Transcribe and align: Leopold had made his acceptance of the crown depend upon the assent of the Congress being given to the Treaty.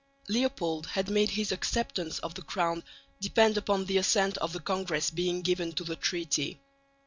Leopold 0.27 0.87
had 0.87 1.11
made 1.11 1.29
his 1.29 1.51
acceptance 1.51 2.17
of 2.21 2.33
the 2.33 2.41
crown 2.41 2.83
depend 3.19 3.55
upon 3.55 3.85
the 3.85 3.99
assent 3.99 4.35
of 4.39 4.51
the 4.51 4.59
Congress 4.59 5.11
being 5.11 5.43
given 5.43 5.71
to 5.71 5.83
the 5.83 5.95
Treaty. 5.95 6.59